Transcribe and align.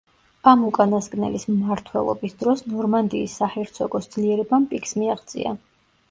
ამ 0.51 0.61
უკანასკნელის 0.67 1.43
მმართველობის 1.49 2.33
დროს 2.39 2.63
ნორმანდიის 2.71 3.35
საჰერცოგოს 3.41 4.09
ძლიერებამ 4.15 4.65
პიკს 4.73 4.95
მიაღწია. 5.03 5.53